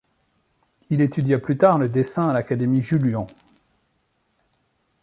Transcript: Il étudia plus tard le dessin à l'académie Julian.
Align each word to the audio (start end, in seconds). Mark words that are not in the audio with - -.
Il 0.89 0.99
étudia 0.99 1.37
plus 1.37 1.59
tard 1.59 1.77
le 1.77 1.87
dessin 1.87 2.27
à 2.27 2.33
l'académie 2.33 2.81
Julian. 2.81 3.27